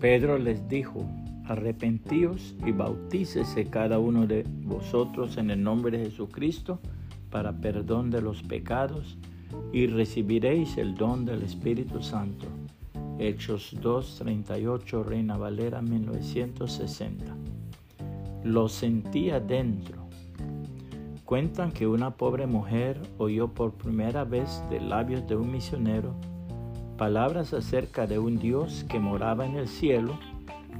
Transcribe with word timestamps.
Pedro 0.00 0.38
les 0.38 0.66
dijo, 0.66 1.04
arrepentíos 1.44 2.54
y 2.64 2.72
bautícese 2.72 3.66
cada 3.66 3.98
uno 3.98 4.26
de 4.26 4.46
vosotros 4.62 5.36
en 5.36 5.50
el 5.50 5.62
nombre 5.62 5.98
de 5.98 6.06
Jesucristo 6.06 6.80
para 7.28 7.52
perdón 7.52 8.10
de 8.10 8.22
los 8.22 8.42
pecados 8.42 9.18
y 9.74 9.88
recibiréis 9.88 10.78
el 10.78 10.94
don 10.94 11.26
del 11.26 11.42
Espíritu 11.42 12.02
Santo. 12.02 12.46
Hechos 13.18 13.76
2.38, 13.78 15.04
Reina 15.04 15.36
Valera 15.36 15.82
1960. 15.82 17.36
Lo 18.44 18.70
sentía 18.70 19.38
dentro. 19.38 20.08
Cuentan 21.26 21.72
que 21.72 21.86
una 21.86 22.12
pobre 22.12 22.46
mujer 22.46 22.98
oyó 23.18 23.48
por 23.48 23.74
primera 23.74 24.24
vez 24.24 24.62
de 24.70 24.80
labios 24.80 25.28
de 25.28 25.36
un 25.36 25.52
misionero 25.52 26.14
palabras 27.00 27.54
acerca 27.54 28.06
de 28.06 28.18
un 28.18 28.38
Dios 28.38 28.84
que 28.86 28.98
moraba 28.98 29.46
en 29.46 29.56
el 29.56 29.68
cielo, 29.68 30.18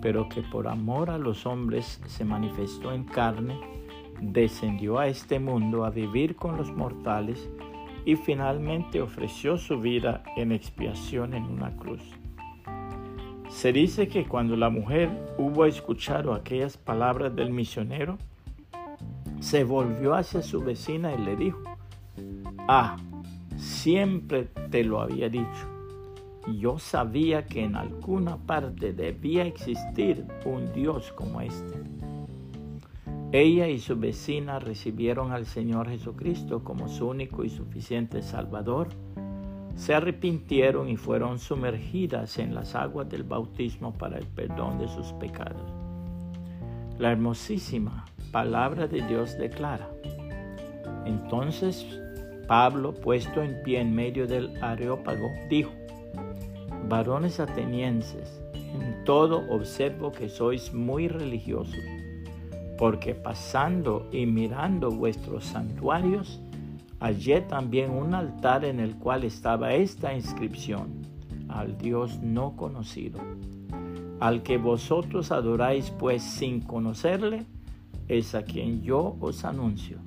pero 0.00 0.30
que 0.30 0.40
por 0.40 0.66
amor 0.66 1.10
a 1.10 1.18
los 1.18 1.44
hombres 1.44 2.00
se 2.06 2.24
manifestó 2.24 2.90
en 2.94 3.04
carne, 3.04 3.60
descendió 4.22 4.98
a 4.98 5.08
este 5.08 5.38
mundo 5.38 5.84
a 5.84 5.90
vivir 5.90 6.34
con 6.34 6.56
los 6.56 6.72
mortales 6.72 7.50
y 8.06 8.16
finalmente 8.16 9.02
ofreció 9.02 9.58
su 9.58 9.78
vida 9.78 10.22
en 10.38 10.52
expiación 10.52 11.34
en 11.34 11.44
una 11.44 11.76
cruz. 11.76 12.02
Se 13.50 13.70
dice 13.74 14.08
que 14.08 14.24
cuando 14.24 14.56
la 14.56 14.70
mujer 14.70 15.10
hubo 15.36 15.66
escuchado 15.66 16.32
aquellas 16.32 16.78
palabras 16.78 17.36
del 17.36 17.50
misionero, 17.50 18.16
se 19.40 19.64
volvió 19.64 20.14
hacia 20.14 20.40
su 20.40 20.62
vecina 20.62 21.12
y 21.12 21.18
le 21.18 21.36
dijo, 21.36 21.60
ah, 22.68 22.96
siempre 23.58 24.44
te 24.70 24.82
lo 24.82 25.02
había 25.02 25.28
dicho. 25.28 25.75
Yo 26.54 26.78
sabía 26.78 27.46
que 27.46 27.64
en 27.64 27.74
alguna 27.74 28.36
parte 28.36 28.92
debía 28.92 29.44
existir 29.44 30.24
un 30.44 30.72
Dios 30.72 31.12
como 31.12 31.40
este. 31.40 31.82
Ella 33.32 33.68
y 33.68 33.80
su 33.80 33.96
vecina 33.98 34.60
recibieron 34.60 35.32
al 35.32 35.46
Señor 35.46 35.88
Jesucristo 35.88 36.62
como 36.62 36.88
su 36.88 37.08
único 37.08 37.44
y 37.44 37.50
suficiente 37.50 38.22
Salvador, 38.22 38.88
se 39.74 39.94
arrepintieron 39.94 40.88
y 40.88 40.96
fueron 40.96 41.38
sumergidas 41.38 42.38
en 42.38 42.54
las 42.54 42.74
aguas 42.74 43.08
del 43.08 43.24
bautismo 43.24 43.92
para 43.92 44.16
el 44.16 44.26
perdón 44.26 44.78
de 44.78 44.88
sus 44.88 45.12
pecados. 45.14 45.70
La 46.98 47.12
hermosísima 47.12 48.06
palabra 48.32 48.86
de 48.86 49.06
Dios 49.06 49.36
declara. 49.36 49.90
Entonces 51.04 51.84
Pablo, 52.46 52.94
puesto 52.94 53.42
en 53.42 53.60
pie 53.64 53.80
en 53.80 53.94
medio 53.94 54.26
del 54.26 54.62
areópago, 54.62 55.30
dijo, 55.50 55.72
varones 56.88 57.40
atenienses, 57.40 58.40
en 58.54 59.04
todo 59.04 59.44
observo 59.50 60.12
que 60.12 60.28
sois 60.28 60.72
muy 60.72 61.08
religiosos 61.08 61.76
porque 62.76 63.14
pasando 63.14 64.06
y 64.12 64.26
mirando 64.26 64.90
vuestros 64.90 65.44
santuarios, 65.44 66.40
hallé 67.00 67.40
también 67.42 67.90
un 67.90 68.14
altar 68.14 68.64
en 68.64 68.80
el 68.80 68.96
cual 68.96 69.24
estaba 69.24 69.74
esta 69.74 70.14
inscripción, 70.14 71.02
al 71.48 71.78
Dios 71.78 72.20
no 72.22 72.56
conocido. 72.56 73.20
Al 74.20 74.42
que 74.42 74.58
vosotros 74.58 75.30
adoráis 75.30 75.90
pues 75.90 76.22
sin 76.22 76.60
conocerle, 76.60 77.44
es 78.08 78.34
a 78.34 78.44
quien 78.44 78.82
yo 78.82 79.16
os 79.20 79.44
anuncio. 79.44 79.98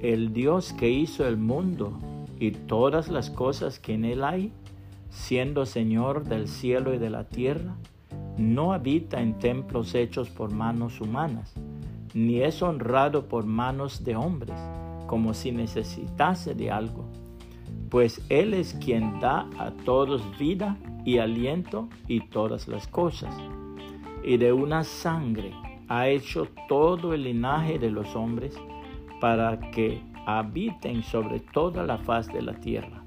El 0.00 0.32
Dios 0.32 0.72
que 0.72 0.90
hizo 0.90 1.26
el 1.26 1.36
mundo 1.36 1.98
y 2.38 2.52
todas 2.52 3.08
las 3.08 3.30
cosas 3.30 3.78
que 3.78 3.94
en 3.94 4.04
él 4.04 4.22
hay, 4.22 4.52
siendo 5.10 5.66
Señor 5.66 6.24
del 6.24 6.48
cielo 6.48 6.94
y 6.94 6.98
de 6.98 7.10
la 7.10 7.24
tierra, 7.24 7.76
no 8.36 8.72
habita 8.72 9.20
en 9.20 9.38
templos 9.38 9.94
hechos 9.94 10.30
por 10.30 10.52
manos 10.52 11.00
humanas 11.00 11.54
ni 12.14 12.42
es 12.42 12.62
honrado 12.62 13.28
por 13.28 13.44
manos 13.46 14.04
de 14.04 14.16
hombres, 14.16 14.58
como 15.06 15.34
si 15.34 15.52
necesitase 15.52 16.54
de 16.54 16.70
algo, 16.70 17.04
pues 17.90 18.24
Él 18.28 18.54
es 18.54 18.74
quien 18.74 19.20
da 19.20 19.48
a 19.58 19.70
todos 19.84 20.22
vida 20.38 20.76
y 21.04 21.18
aliento 21.18 21.88
y 22.06 22.20
todas 22.28 22.68
las 22.68 22.86
cosas, 22.88 23.34
y 24.22 24.36
de 24.36 24.52
una 24.52 24.84
sangre 24.84 25.52
ha 25.88 26.08
hecho 26.08 26.48
todo 26.68 27.14
el 27.14 27.24
linaje 27.24 27.78
de 27.78 27.90
los 27.90 28.14
hombres 28.14 28.54
para 29.20 29.58
que 29.70 30.02
habiten 30.26 31.02
sobre 31.02 31.40
toda 31.40 31.84
la 31.84 31.98
faz 31.98 32.26
de 32.28 32.42
la 32.42 32.54
tierra, 32.54 33.02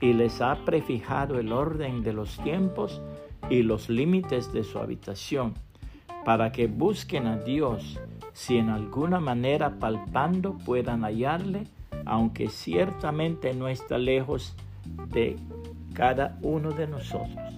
y 0.00 0.12
les 0.12 0.40
ha 0.40 0.64
prefijado 0.64 1.38
el 1.38 1.52
orden 1.52 2.02
de 2.02 2.12
los 2.12 2.36
tiempos 2.38 3.00
y 3.50 3.62
los 3.62 3.88
límites 3.88 4.52
de 4.52 4.64
su 4.64 4.78
habitación, 4.78 5.54
para 6.24 6.52
que 6.52 6.66
busquen 6.66 7.26
a 7.26 7.38
Dios 7.38 7.98
si 8.32 8.56
en 8.58 8.68
alguna 8.68 9.18
manera 9.18 9.78
palpando 9.78 10.56
puedan 10.58 11.02
hallarle, 11.02 11.64
aunque 12.04 12.48
ciertamente 12.48 13.54
no 13.54 13.68
está 13.68 13.98
lejos 13.98 14.54
de 15.10 15.36
cada 15.94 16.38
uno 16.42 16.70
de 16.70 16.86
nosotros, 16.86 17.54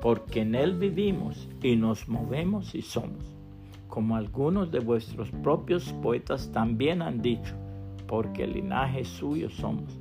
porque 0.00 0.40
en 0.40 0.54
Él 0.54 0.74
vivimos 0.74 1.48
y 1.62 1.76
nos 1.76 2.08
movemos 2.08 2.74
y 2.74 2.82
somos, 2.82 3.24
como 3.86 4.16
algunos 4.16 4.72
de 4.72 4.80
vuestros 4.80 5.30
propios 5.30 5.92
poetas 6.02 6.50
también 6.52 7.02
han 7.02 7.22
dicho, 7.22 7.54
porque 8.08 8.46
linaje 8.46 9.04
suyo 9.04 9.48
somos. 9.50 9.99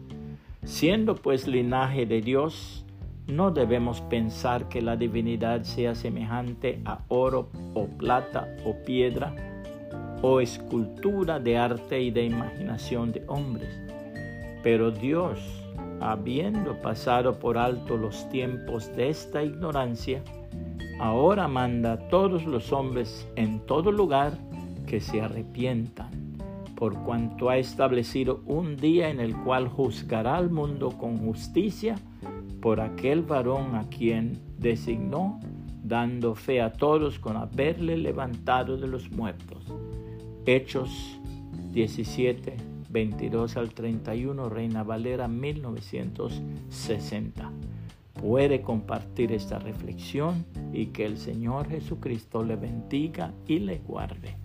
Siendo 0.70 1.16
pues 1.16 1.48
linaje 1.48 2.06
de 2.06 2.22
Dios, 2.22 2.86
no 3.26 3.50
debemos 3.50 4.02
pensar 4.02 4.70
que 4.70 4.84
la 4.84 4.96
divinidad 4.96 5.64
sea 5.64 5.96
semejante 5.96 6.80
a 6.86 7.00
oro 7.08 7.50
o 7.74 7.88
plata 7.88 8.56
o 8.64 8.76
piedra, 8.86 9.34
o 10.22 10.40
escultura 10.40 11.40
de 11.40 11.58
arte 11.58 12.00
y 12.00 12.12
de 12.12 12.26
imaginación 12.26 13.12
de 13.12 13.24
hombres. 13.26 13.82
Pero 14.62 14.92
Dios, 14.92 15.40
habiendo 16.02 16.80
pasado 16.84 17.40
por 17.40 17.58
alto 17.58 17.98
los 17.98 18.30
tiempos 18.30 18.96
de 18.96 19.10
esta 19.10 19.44
ignorancia, 19.44 20.22
ahora 21.00 21.48
manda 21.48 21.94
a 21.94 22.08
todos 22.10 22.46
los 22.46 22.72
hombres 22.72 23.28
en 23.36 23.60
todo 23.66 23.92
lugar 23.92 24.38
que 24.86 25.02
se 25.02 25.20
arrepientan, 25.20 26.12
por 26.80 26.98
cuanto 27.04 27.50
ha 27.50 27.58
establecido 27.58 28.42
un 28.46 28.78
día 28.78 29.10
en 29.10 29.20
el 29.20 29.36
cual 29.36 29.68
juzgará 29.68 30.38
al 30.38 30.50
mundo 30.50 30.98
con 30.98 31.18
justicia 31.18 31.98
por 32.62 32.80
aquel 32.80 33.22
varón 33.22 33.76
a 33.76 33.90
quien 33.90 34.40
designó, 34.58 35.42
dando 35.84 36.36
fe 36.36 36.62
a 36.62 36.72
todos 36.72 37.20
con 37.20 37.36
haberle 37.36 37.98
levantado 37.98 38.78
de 38.78 38.88
los 38.88 39.12
muertos. 39.12 39.66
Hechos 40.46 41.20
17, 41.74 42.56
22 42.90 43.58
al 43.58 43.74
31, 43.74 44.48
Reina 44.48 44.84
Valera 44.84 45.28
1960. 45.28 47.52
Puede 48.14 48.62
compartir 48.62 49.34
esta 49.34 49.60
reflexión 49.60 50.46
y 50.72 50.86
que 50.88 51.06
el 51.06 51.18
Señor 51.18 51.68
Jesucristo 51.68 52.42
le 52.42 52.56
bendiga 52.56 53.34
y 53.48 53.60
le 53.60 53.80
guarde. 53.80 54.38